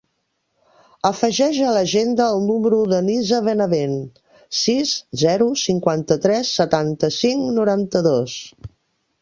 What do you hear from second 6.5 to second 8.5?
setanta-cinc, noranta-dos.